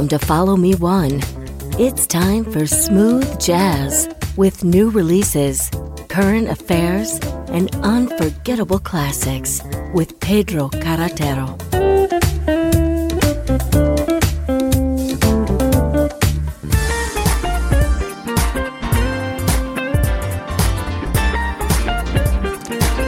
[0.00, 1.20] Welcome to Follow Me One.
[1.78, 5.70] It's time for smooth jazz with new releases,
[6.08, 9.60] current affairs, and unforgettable classics
[9.92, 11.54] with Pedro Carretero.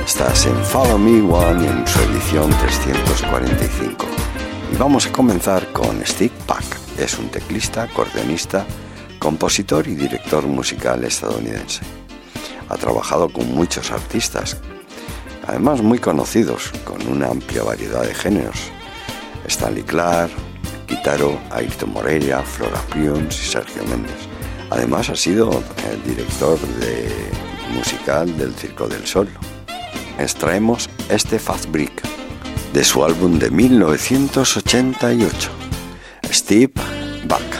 [0.04, 4.06] Estás en Follow Me One en su edición 345.
[4.74, 6.81] Y vamos a comenzar con Steve Pack.
[7.02, 8.64] Es un teclista, acordeonista,
[9.18, 11.80] compositor y director musical estadounidense.
[12.68, 14.56] Ha trabajado con muchos artistas,
[15.44, 18.70] además muy conocidos, con una amplia variedad de géneros.
[19.48, 20.30] Stanley Clark,
[20.86, 24.28] Guitaro, Ayrton Moreira, Flora Prions y Sergio Méndez.
[24.70, 27.10] Además ha sido el director de
[27.74, 29.28] musical del Circo del Sol.
[30.20, 32.00] Extraemos este Fast Brick
[32.72, 35.50] de su álbum de 1988,
[36.30, 36.72] Steve
[37.28, 37.51] Bye.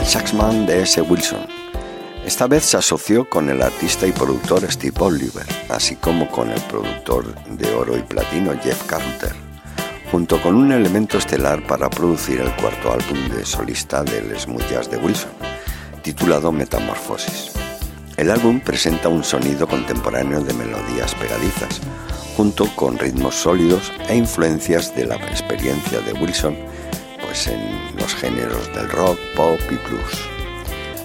[0.00, 1.02] El saxman de S.
[1.02, 1.46] Wilson.
[2.24, 6.60] Esta vez se asoció con el artista y productor Steve Oliver, así como con el
[6.62, 9.34] productor de oro y platino Jeff Carter,
[10.10, 14.90] junto con un elemento estelar para producir el cuarto álbum de solista del smooth jazz
[14.90, 15.32] de Wilson,
[16.02, 17.52] titulado Metamorfosis.
[18.16, 21.80] El álbum presenta un sonido contemporáneo de melodías pegadizas,
[22.38, 26.56] junto con ritmos sólidos e influencias de la experiencia de Wilson
[27.30, 30.28] pues en géneros del rock, pop y blues.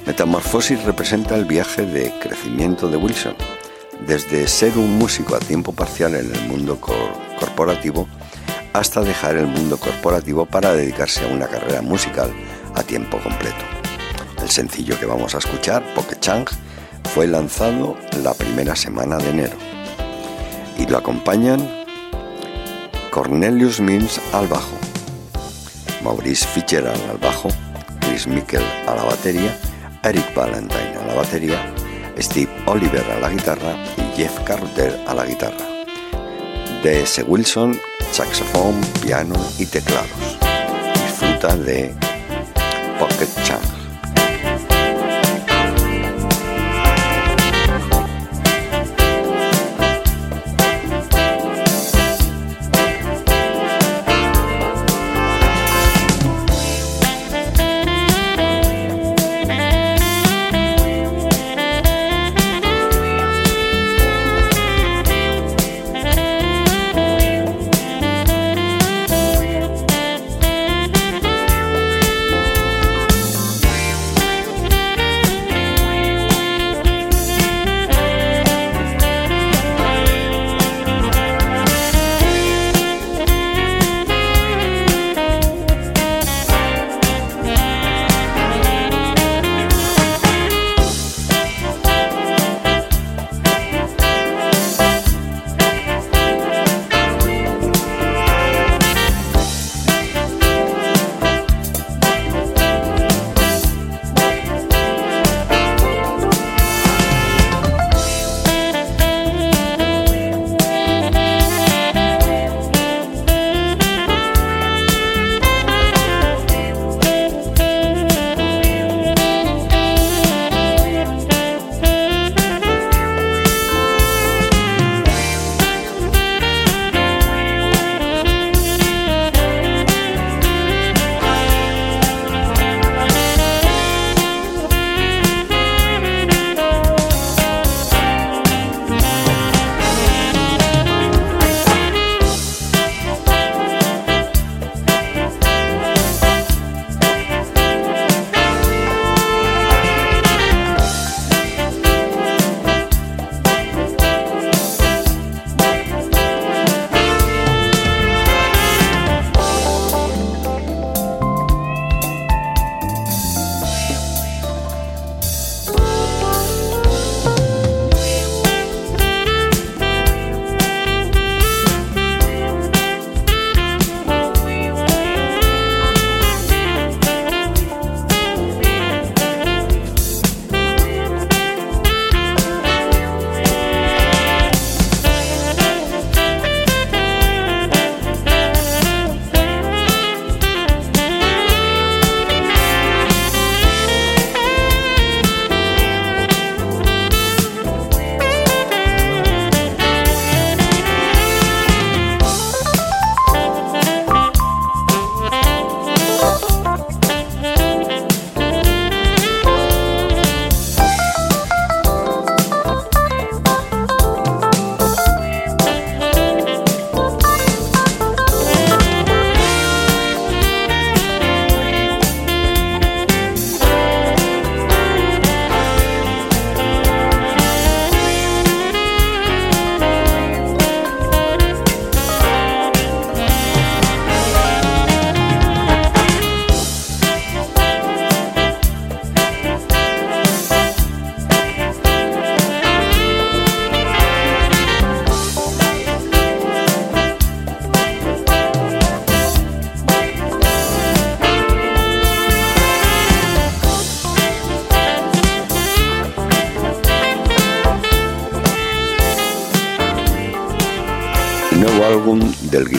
[0.06, 3.36] Metamorfosis representa el viaje de crecimiento de Wilson,
[4.06, 8.07] desde ser un músico a tiempo parcial en el mundo corporativo
[8.74, 12.31] hasta dejar el mundo corporativo para dedicarse a una carrera musical
[12.75, 13.63] a tiempo completo.
[14.42, 16.46] El sencillo que vamos a escuchar, Poke Chang,
[17.13, 19.56] fue lanzado la primera semana de enero
[20.78, 21.86] y lo acompañan
[23.12, 24.78] Cornelius Mins al bajo,
[26.06, 27.50] Maurice Fitzgerald al bajo,
[28.00, 29.57] Chris Mikkel a la batería,
[30.04, 31.74] Eric Valentine a la batería,
[32.19, 35.66] Steve Oliver a la guitarra y Jeff Carter a la guitarra.
[36.84, 37.24] D.S.
[37.24, 37.81] Wilson,
[38.12, 40.38] saxofón, piano y teclados.
[40.94, 41.92] Disfruta de
[43.00, 43.75] Pocket Chunk.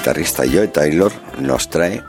[0.06, 1.10] Guitarrista Joe Taylor
[1.40, 2.00] nos trae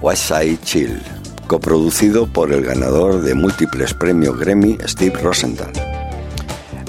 [0.00, 1.02] West Side Chill,
[1.48, 5.70] coproducido por el ganador de múltiples premios Grammy Steve Rosenthal.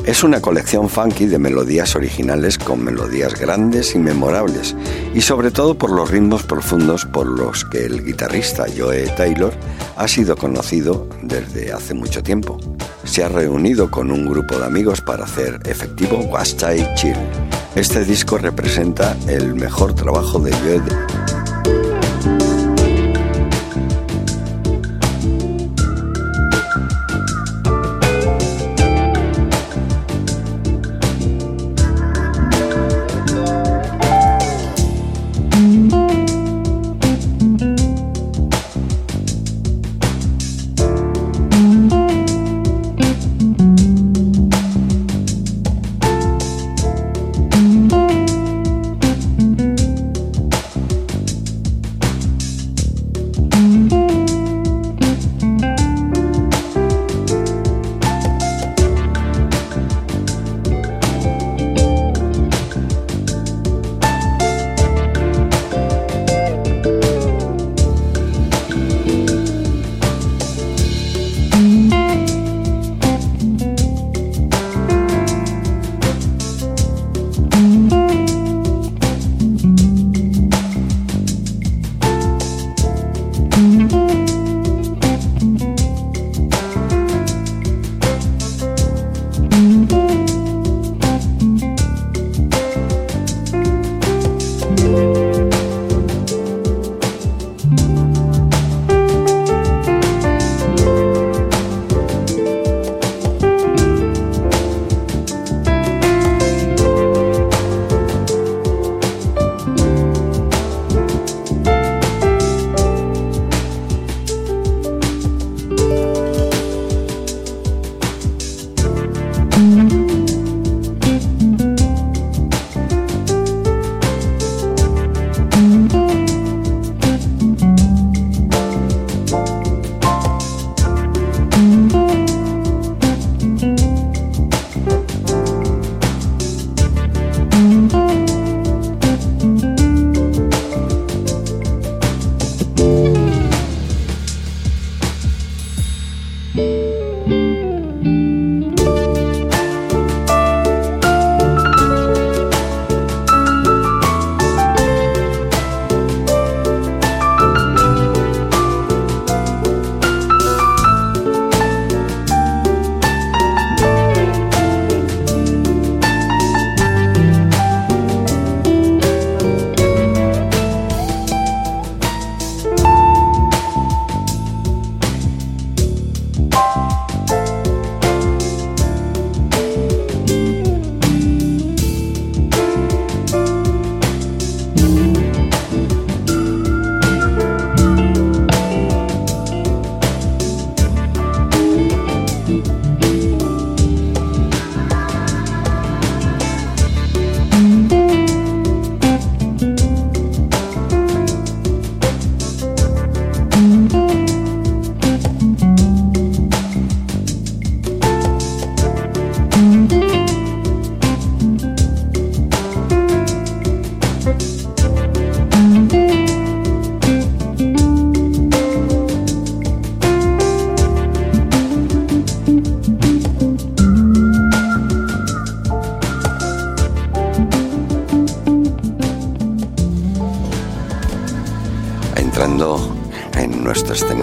[0.05, 4.74] Es una colección funky de melodías originales con melodías grandes y memorables,
[5.13, 9.51] y sobre todo por los ritmos profundos por los que el guitarrista Joe Taylor
[9.98, 12.58] ha sido conocido desde hace mucho tiempo.
[13.03, 17.17] Se ha reunido con un grupo de amigos para hacer efectivo West Side Chill
[17.75, 20.51] este disco representa el mejor trabajo de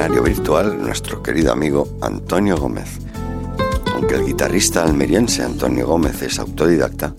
[0.09, 2.99] Joe nuestro querido amigo Antonio Gómez.
[3.95, 7.12] Aunque el guitarrista almeriense Antonio Gómez es autodidacta,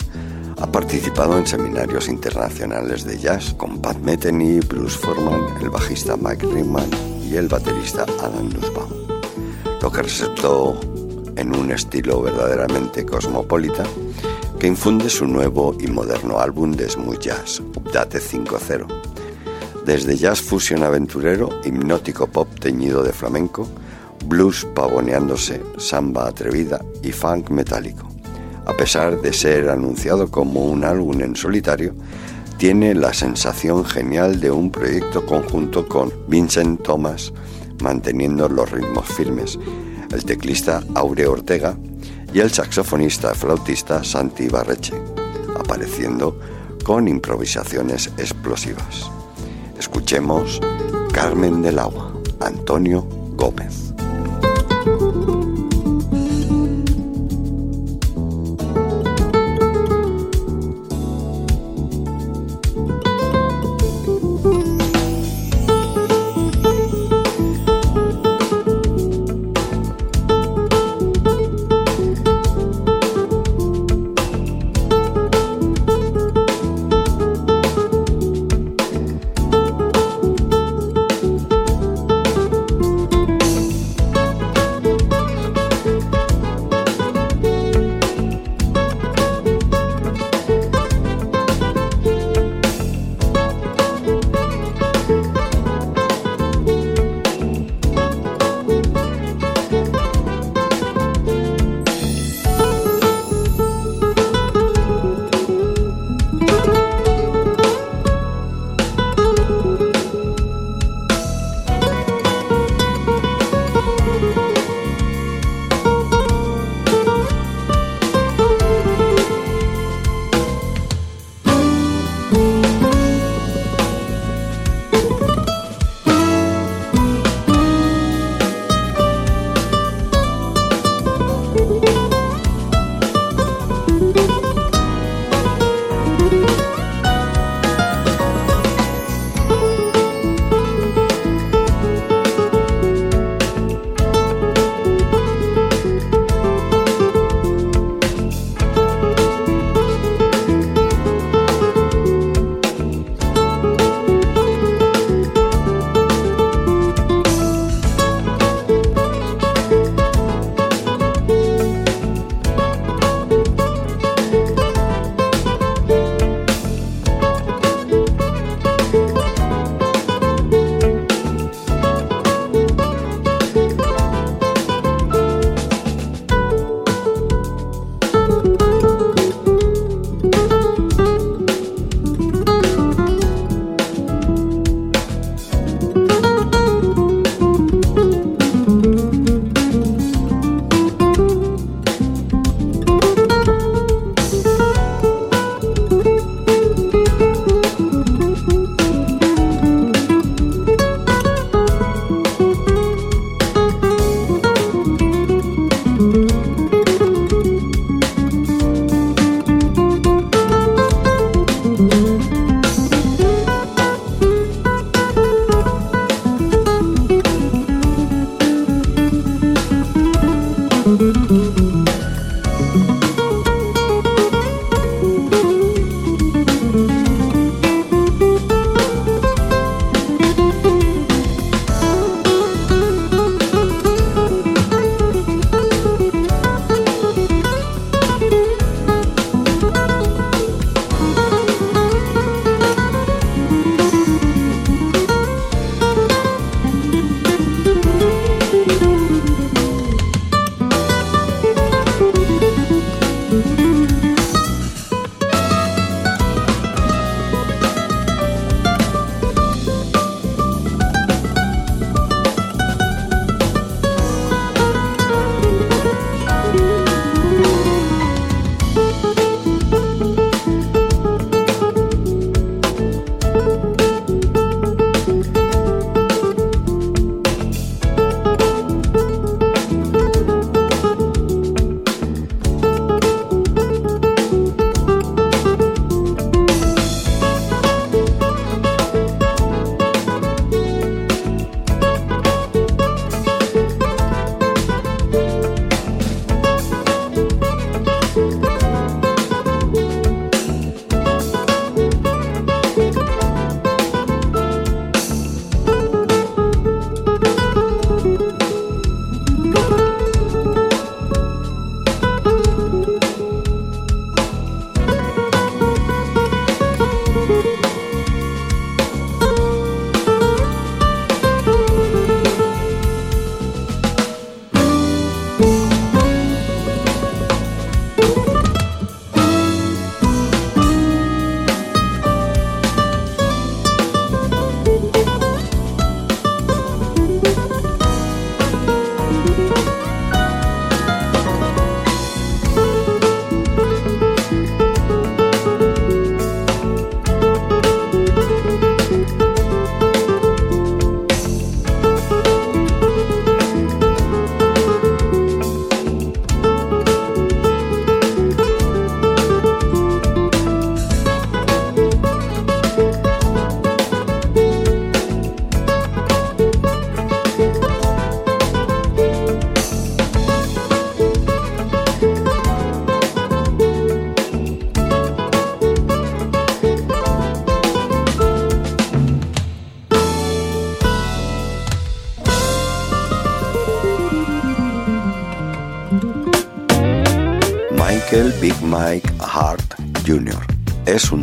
[0.60, 6.46] ha participado en seminarios internacionales de jazz con Pat Metheny, Bruce Forman, el bajista Mike
[6.46, 6.90] Ringman
[7.22, 8.90] y el baterista Adam Nussbaum,
[9.80, 10.78] lo que resultó
[11.36, 13.84] en un estilo verdaderamente cosmopolita
[14.58, 19.01] que infunde su nuevo y moderno álbum de smooth jazz, Update 5.0
[19.84, 23.68] desde jazz fusion aventurero, hipnótico pop teñido de flamenco,
[24.26, 28.08] blues pavoneándose, samba atrevida y funk metálico.
[28.64, 31.94] A pesar de ser anunciado como un álbum en solitario,
[32.58, 37.32] tiene la sensación genial de un proyecto conjunto con Vincent Thomas,
[37.82, 39.58] manteniendo los ritmos firmes,
[40.12, 41.76] el teclista Aure Ortega
[42.32, 44.94] y el saxofonista flautista Santi Barreche,
[45.58, 46.38] apareciendo
[46.84, 49.10] con improvisaciones explosivas.
[49.92, 50.58] Escuchemos
[51.12, 53.06] Carmen del Agua, Antonio
[53.36, 53.92] Gómez.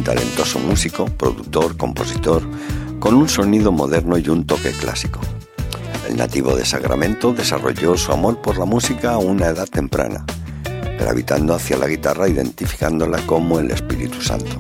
[0.10, 2.42] Talentoso músico, productor, compositor,
[3.00, 5.20] con un sonido moderno y un toque clásico.
[6.08, 10.26] El nativo de Sacramento desarrolló su amor por la música a una edad temprana,
[10.98, 14.58] gravitando hacia la guitarra identificándola como el Espíritu Santo.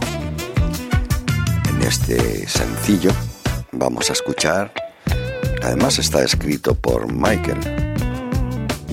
[1.68, 3.10] En este sencillo
[3.72, 4.72] vamos a escuchar,
[5.64, 7.96] además está escrito por Michael,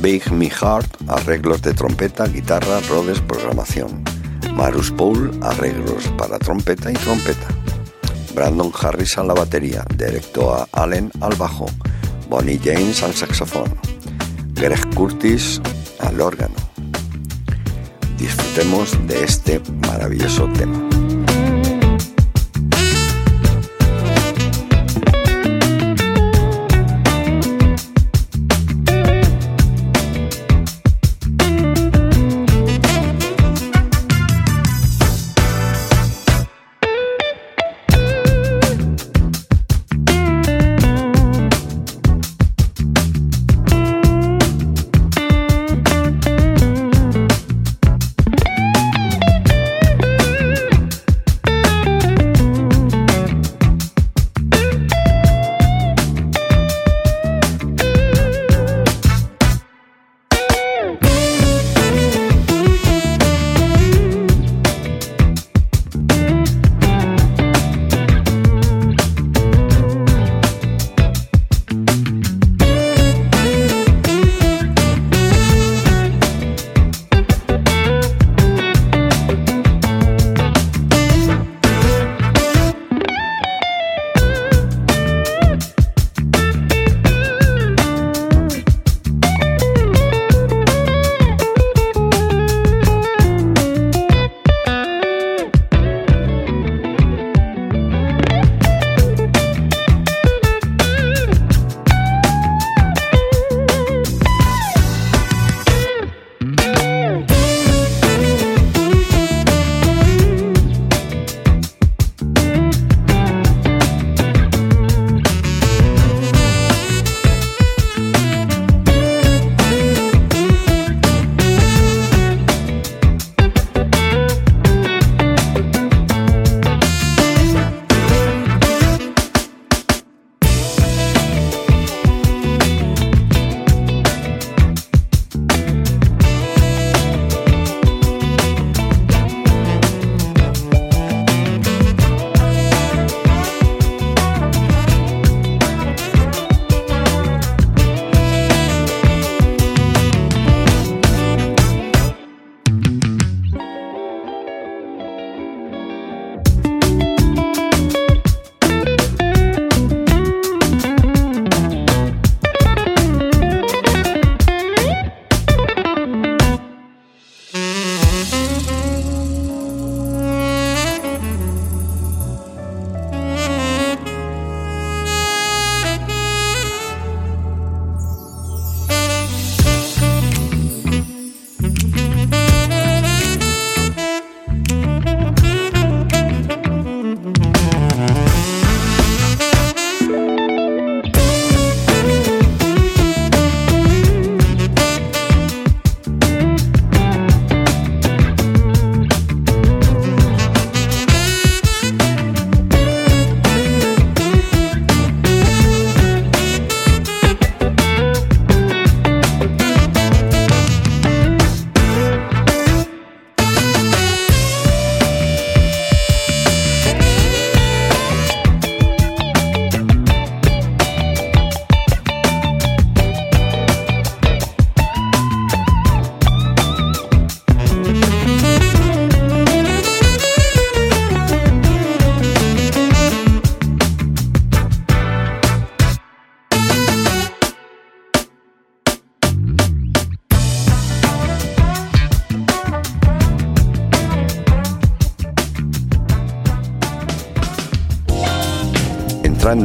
[0.01, 4.16] Big Me Heart, arreglos de trompeta, guitarra, Rhodes, programación.
[4.55, 7.49] Marus Paul, arreglos para trompeta y trompeta.
[8.35, 11.67] Brandon Harris a la batería, directo a Allen al bajo,
[12.29, 13.75] Bonnie James al saxofón,
[14.55, 15.61] Greg Curtis
[16.01, 16.55] al órgano.
[18.19, 20.87] Disfrutemos de este maravilloso tema.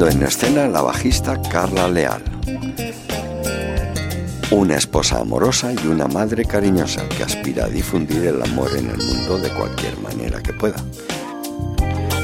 [0.08, 2.24] En escena la bajista Carla Leal.
[4.50, 8.98] Una esposa amorosa y una madre cariñosa que aspira a difundir el amor en el
[8.98, 10.78] mundo de cualquier manera que pueda.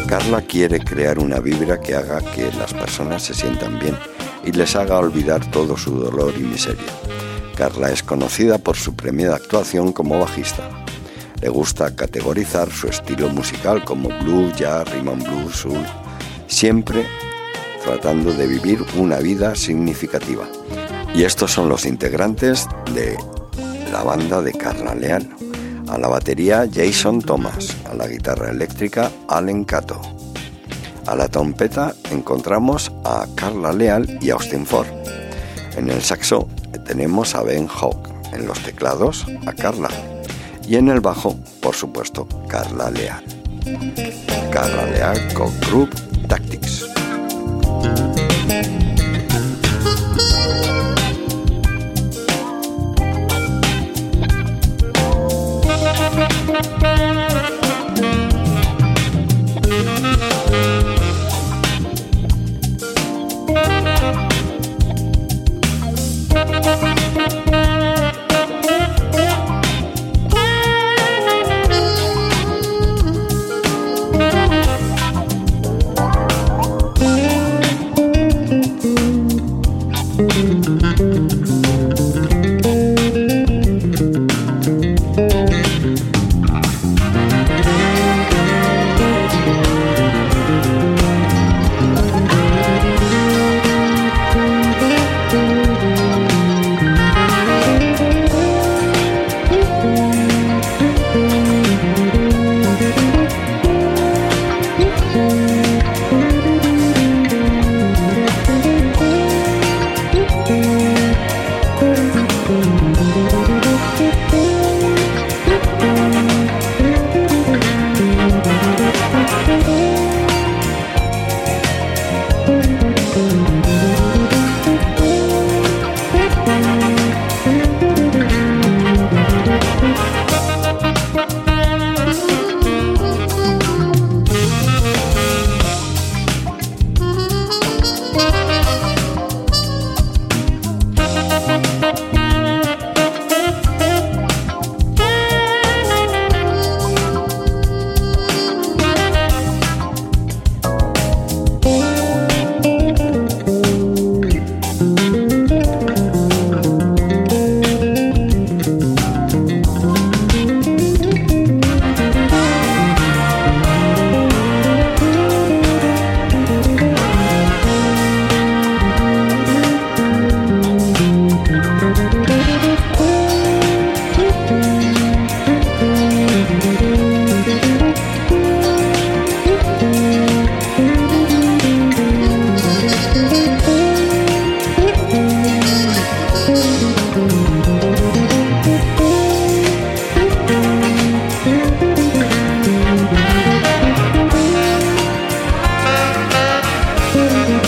[0.08, 3.96] Carla quiere crear una vibra que haga que las personas se sientan bien
[4.44, 6.92] y les haga olvidar todo su dolor y miseria.
[7.56, 10.68] Carla es conocida por su premiada actuación como bajista.
[11.42, 15.86] Le gusta categorizar su estilo musical como blues, jazz, rhythm blues, soul,
[16.48, 17.06] siempre
[17.88, 20.46] tratando de vivir una vida significativa.
[21.16, 23.18] Y estos son los integrantes de
[23.94, 25.30] la banda de Carla Leal.
[25.88, 30.02] A la batería Jason Thomas, a la guitarra eléctrica Allen Cato.
[31.06, 34.88] A la trompeta encontramos a Carla Leal y Austin Ford.
[35.78, 36.50] En el saxo
[36.86, 39.90] tenemos a Ben Hawk, en los teclados a Carla
[40.68, 43.24] y en el bajo, por supuesto, Carla Leal.
[44.52, 46.07] Carla Leal con Group
[47.82, 48.17] Thank you.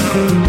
[0.10, 0.49] Lowell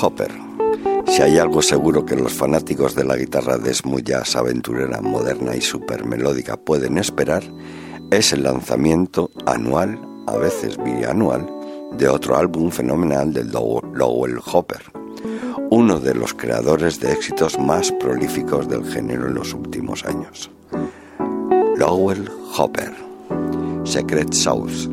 [0.00, 0.32] Hopper.
[1.06, 3.74] Si hay algo seguro que los fanáticos de la guitarra de
[4.34, 7.42] aventurera, moderna y super melódica pueden esperar,
[8.10, 11.48] es el lanzamiento anual, a veces bianual,
[11.92, 14.82] de otro álbum fenomenal del Lowell Hopper,
[15.70, 20.50] uno de los creadores de éxitos más prolíficos del género en los últimos años.
[21.76, 22.92] Lowell Hopper,
[23.84, 24.88] Secret Souls.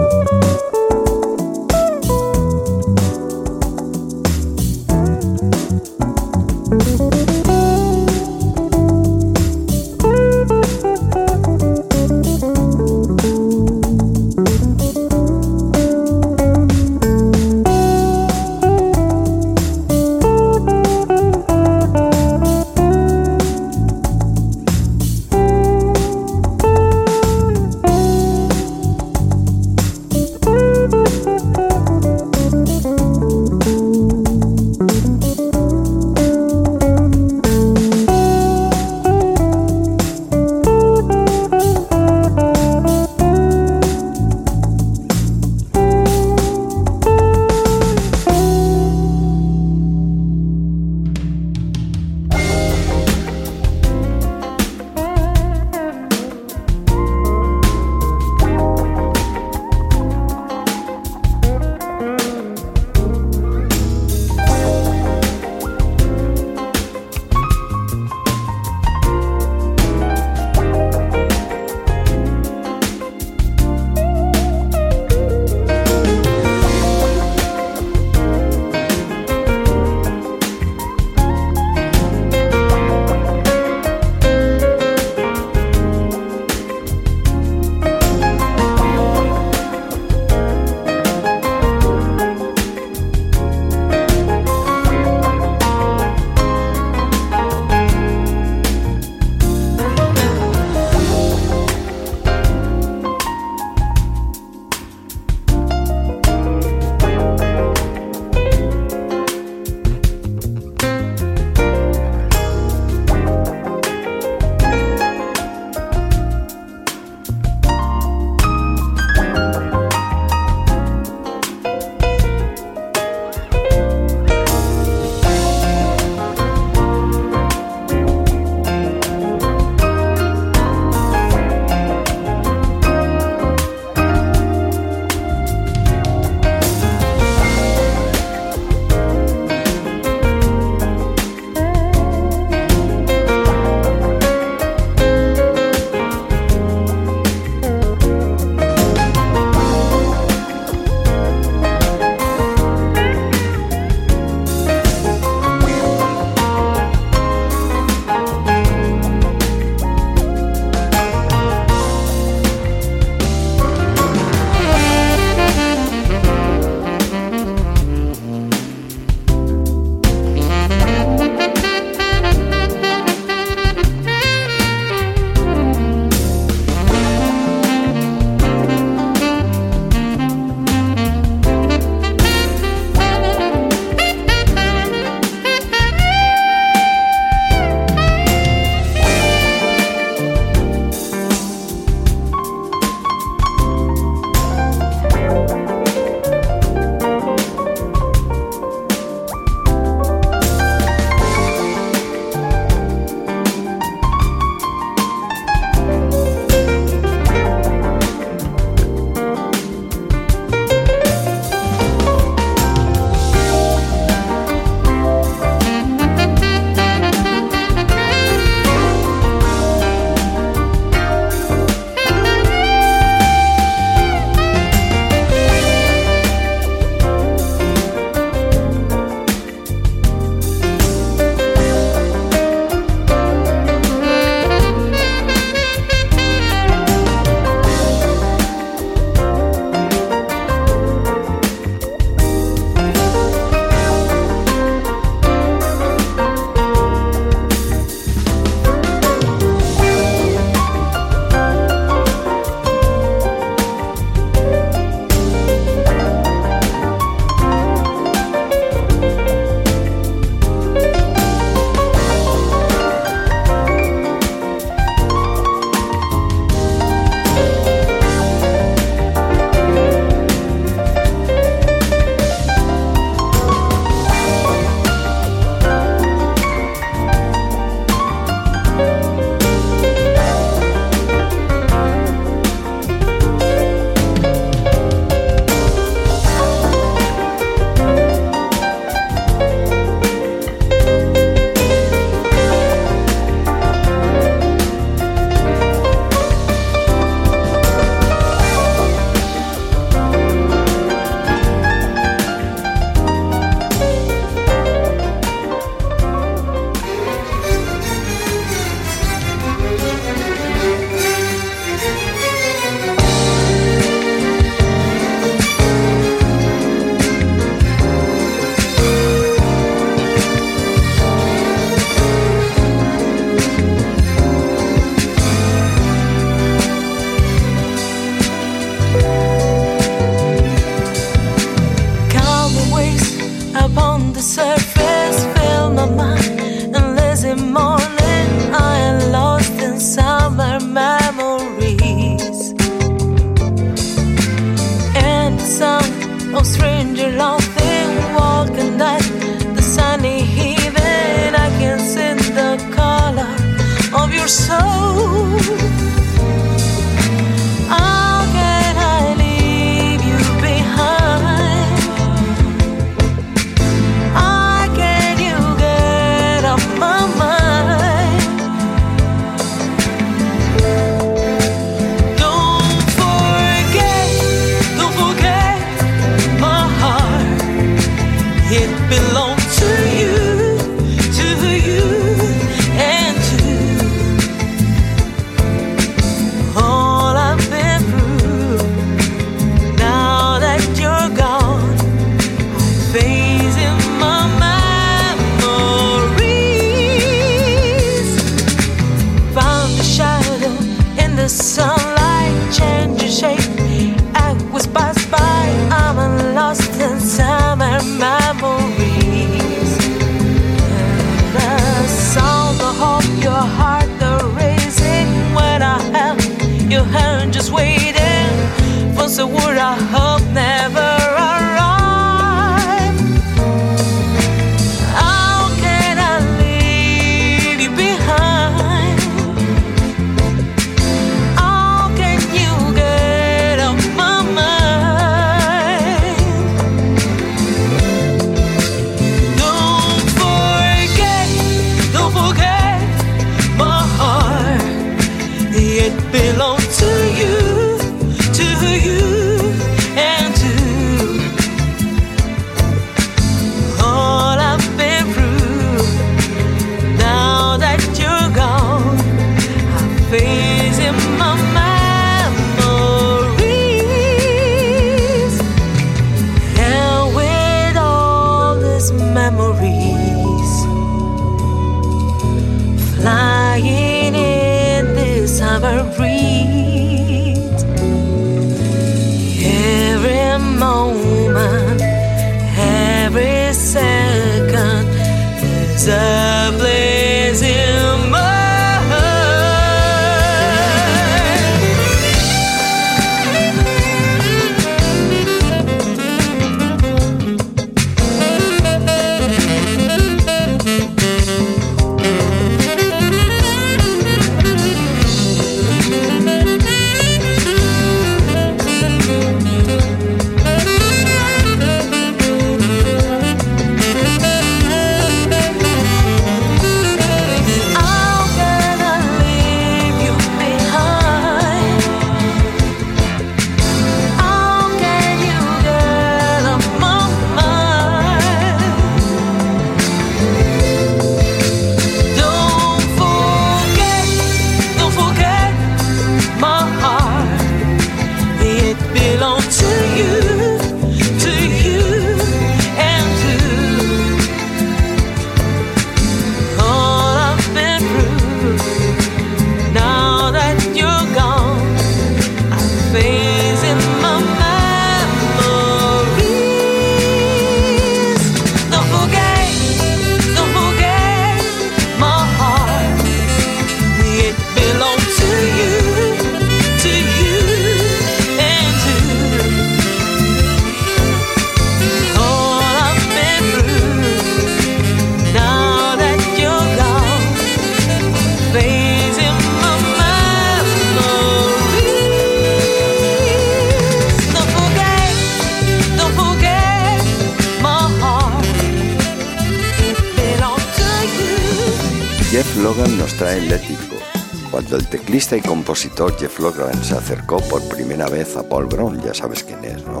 [595.32, 599.64] Y compositor Jeff Logran se acercó por primera vez a Paul Brown, ya sabes quién
[599.64, 600.00] es, ¿no?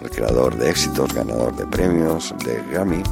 [0.00, 3.02] El creador de éxitos, ganador de premios de Grammy,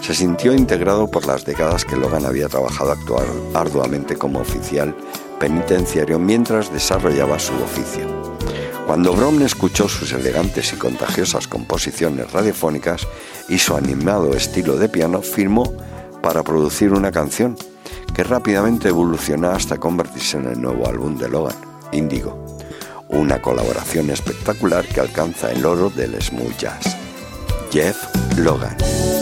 [0.00, 4.94] se sintió integrado por las décadas que Logan había trabajado actuar arduamente como oficial
[5.38, 8.06] penitenciario mientras desarrollaba su oficio.
[8.86, 13.06] Cuando Brown escuchó sus elegantes y contagiosas composiciones radiofónicas
[13.48, 15.74] y su animado estilo de piano, firmó
[16.22, 17.56] para producir una canción
[18.14, 21.56] que rápidamente evoluciona hasta convertirse en el nuevo álbum de Logan,
[21.92, 22.58] Indigo,
[23.08, 26.96] una colaboración espectacular que alcanza el oro del smooth jazz.
[27.70, 27.96] Jeff
[28.36, 29.17] Logan.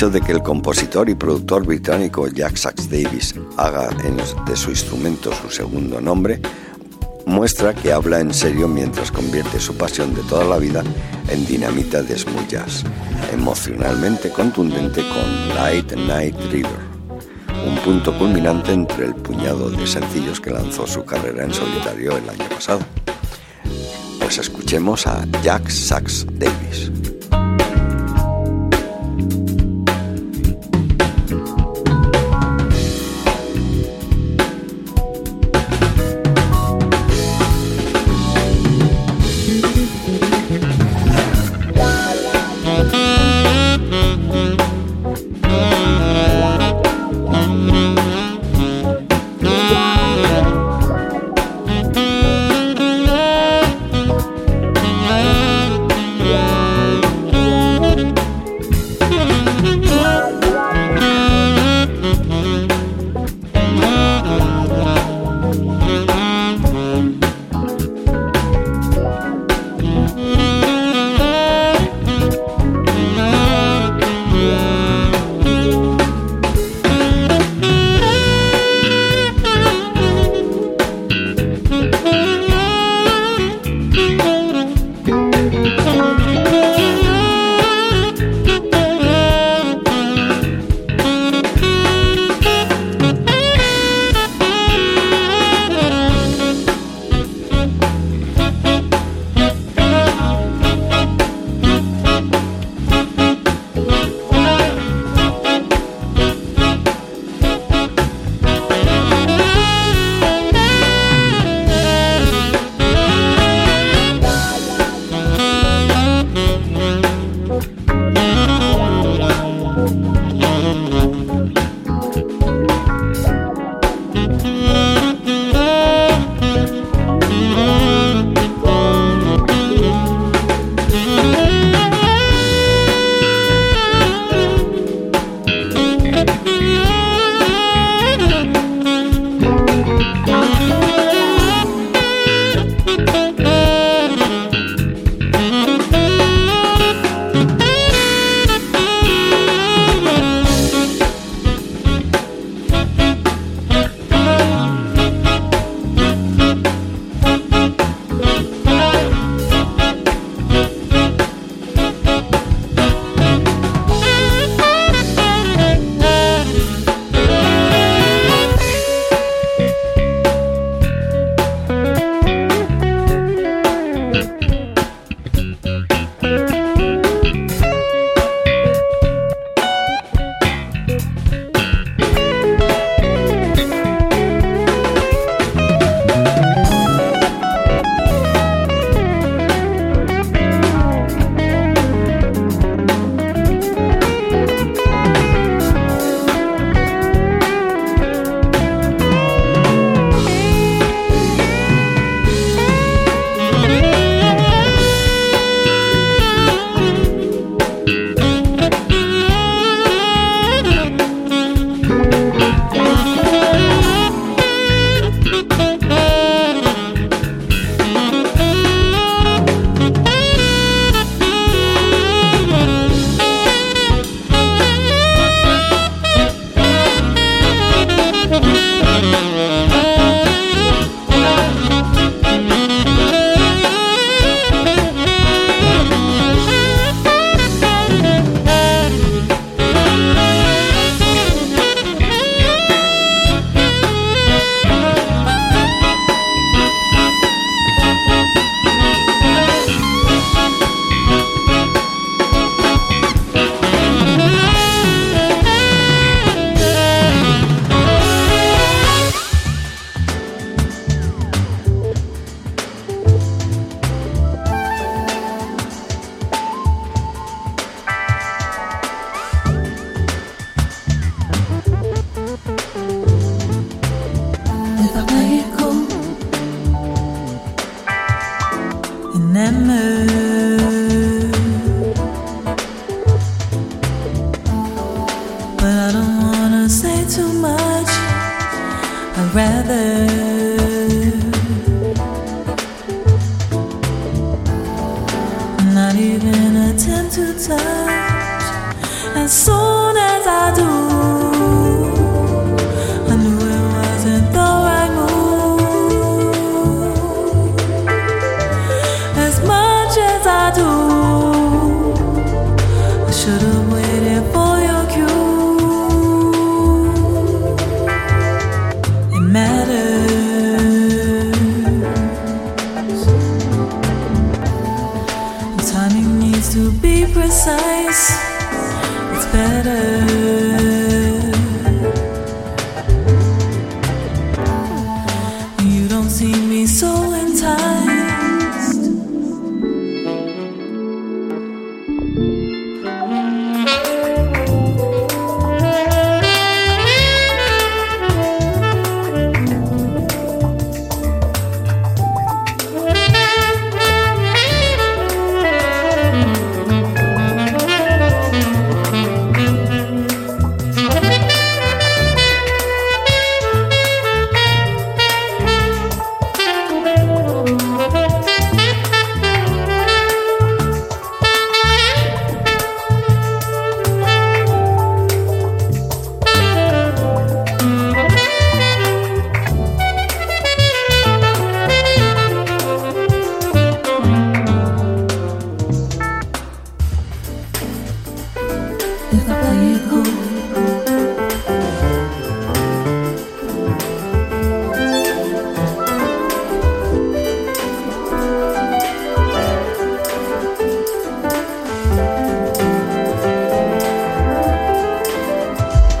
[0.00, 3.90] Hecho de que el compositor y productor británico Jack Sax Davis haga
[4.46, 6.40] de su instrumento su segundo nombre
[7.26, 10.82] muestra que habla en serio mientras convierte su pasión de toda la vida
[11.28, 12.82] en dinamita de smooth jazz,
[13.30, 16.80] emocionalmente contundente con Light Night River,
[17.66, 22.26] un punto culminante entre el puñado de sencillos que lanzó su carrera en solitario el
[22.26, 22.80] año pasado.
[24.18, 26.99] Pues escuchemos a Jack Sax Davis.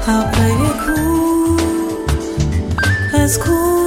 [0.06, 1.56] I'll play it cool.
[3.12, 3.79] That's cool.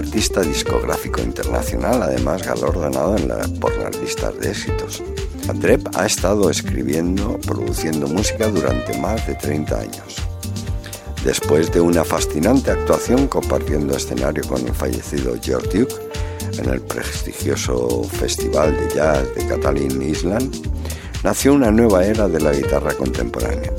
[0.00, 3.16] Artista discográfico internacional, además galardonado
[3.60, 5.02] por las listas de éxitos.
[5.54, 10.16] Dreb ha estado escribiendo, produciendo música durante más de 30 años.
[11.22, 15.94] Después de una fascinante actuación compartiendo escenario con el fallecido George Duke
[16.58, 20.66] en el prestigioso Festival de Jazz de Catalin Island,
[21.22, 23.70] nació una nueva era de la guitarra contemporánea.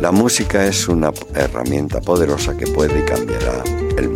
[0.00, 3.62] La música es una herramienta poderosa que puede y cambiará
[3.96, 4.15] el mundo.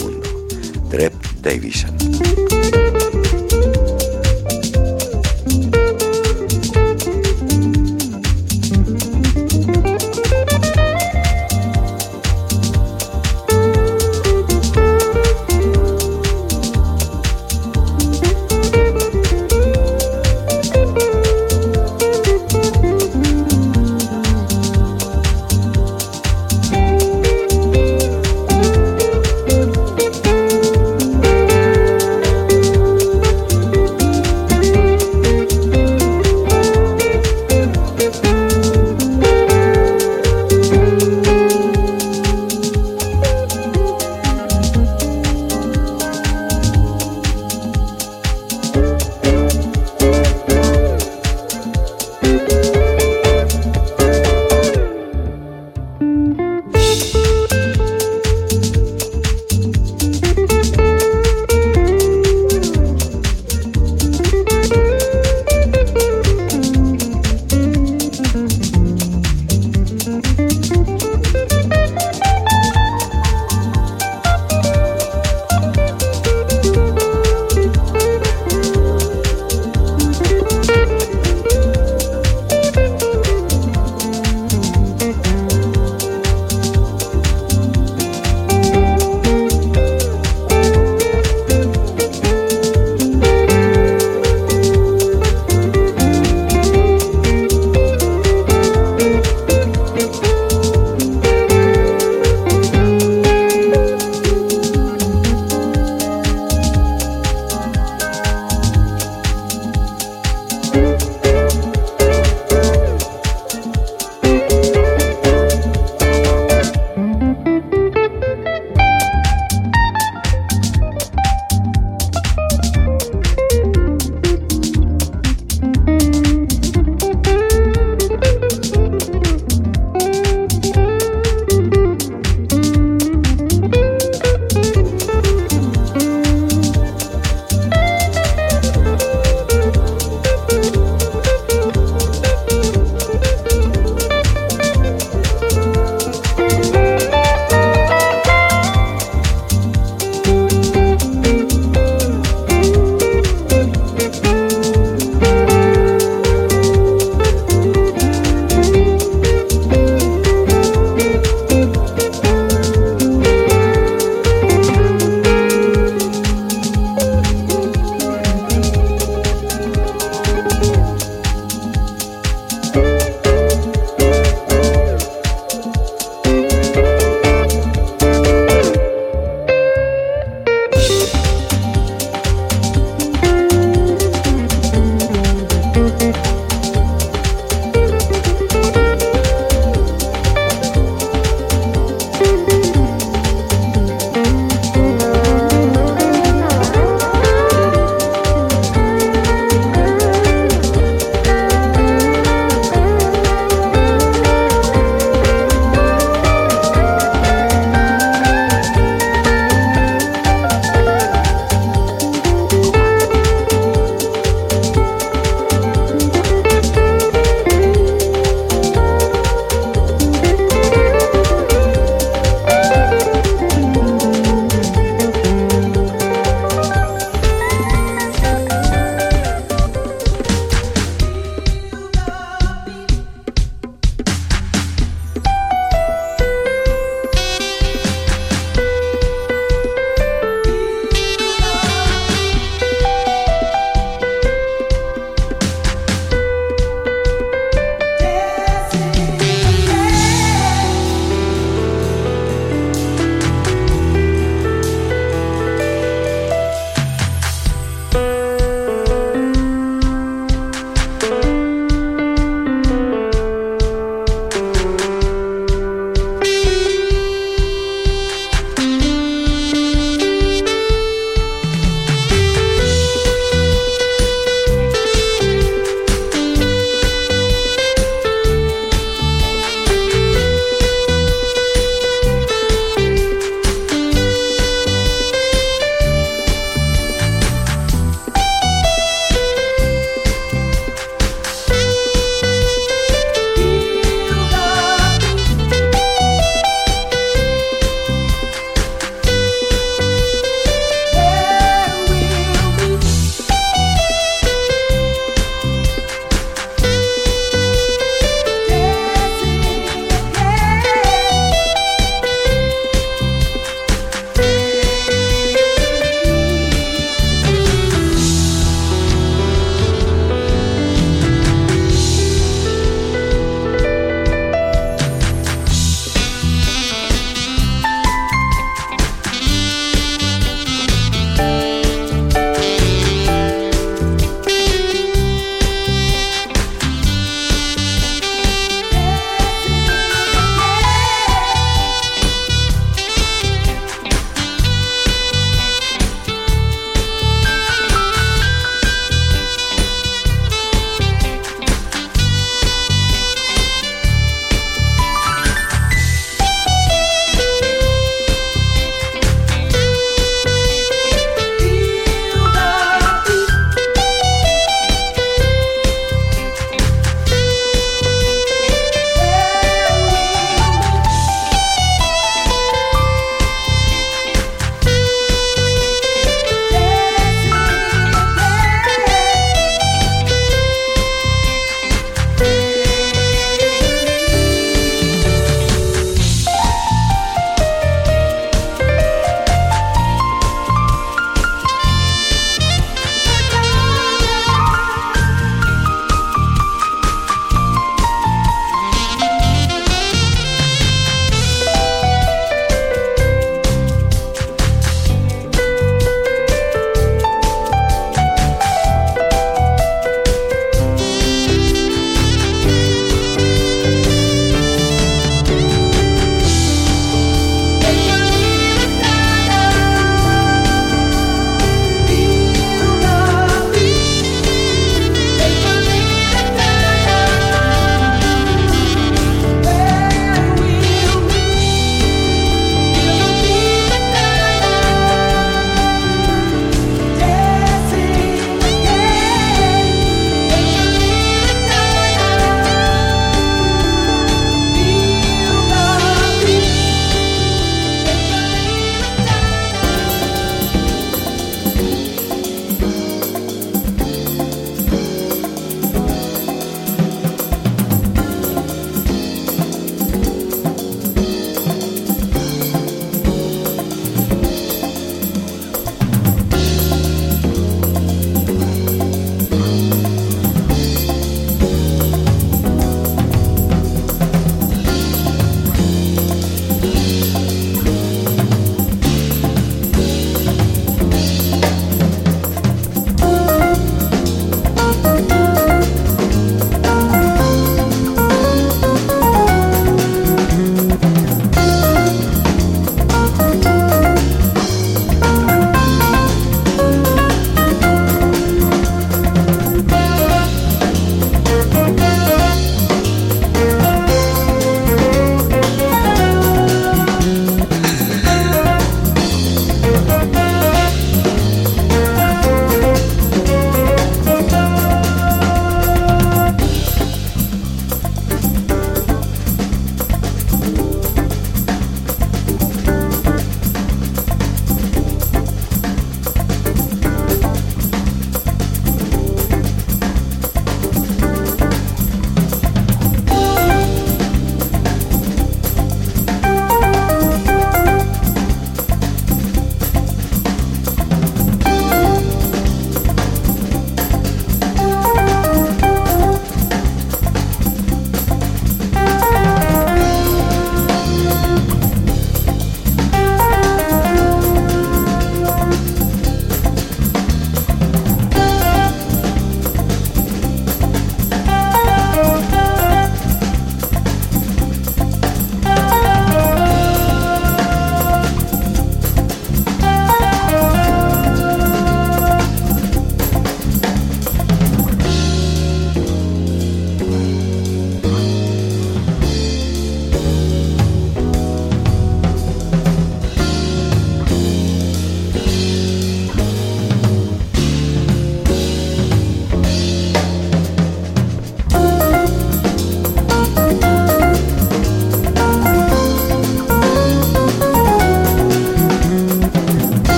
[1.40, 2.49] Davison.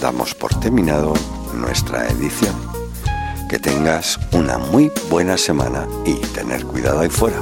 [0.00, 1.12] Damos por terminado
[1.54, 2.54] nuestra edición.
[3.48, 7.40] Que tengas una muy buena semana y tener cuidado ahí fuera.